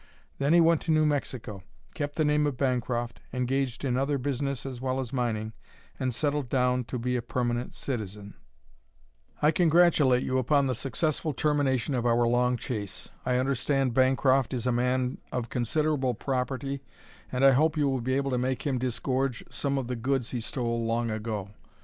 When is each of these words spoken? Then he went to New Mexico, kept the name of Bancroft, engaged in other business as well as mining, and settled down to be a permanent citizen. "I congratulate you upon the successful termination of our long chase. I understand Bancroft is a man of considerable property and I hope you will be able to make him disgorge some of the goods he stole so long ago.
Then 0.39 0.51
he 0.51 0.61
went 0.61 0.81
to 0.81 0.91
New 0.91 1.05
Mexico, 1.05 1.61
kept 1.93 2.15
the 2.15 2.25
name 2.25 2.47
of 2.47 2.57
Bancroft, 2.57 3.19
engaged 3.31 3.85
in 3.85 3.97
other 3.97 4.17
business 4.17 4.65
as 4.65 4.81
well 4.81 4.99
as 4.99 5.13
mining, 5.13 5.53
and 5.99 6.11
settled 6.11 6.49
down 6.49 6.85
to 6.85 6.97
be 6.97 7.15
a 7.15 7.21
permanent 7.21 7.75
citizen. 7.75 8.33
"I 9.43 9.51
congratulate 9.51 10.23
you 10.23 10.39
upon 10.39 10.65
the 10.65 10.73
successful 10.73 11.33
termination 11.33 11.93
of 11.93 12.07
our 12.07 12.25
long 12.25 12.57
chase. 12.57 13.09
I 13.27 13.35
understand 13.37 13.93
Bancroft 13.93 14.55
is 14.55 14.65
a 14.65 14.71
man 14.71 15.19
of 15.31 15.49
considerable 15.49 16.15
property 16.15 16.81
and 17.31 17.45
I 17.45 17.51
hope 17.51 17.77
you 17.77 17.87
will 17.87 18.01
be 18.01 18.15
able 18.15 18.31
to 18.31 18.39
make 18.39 18.65
him 18.65 18.79
disgorge 18.79 19.45
some 19.51 19.77
of 19.77 19.87
the 19.87 19.95
goods 19.95 20.31
he 20.31 20.41
stole 20.41 20.79
so 20.79 20.83
long 20.83 21.11
ago. 21.11 21.51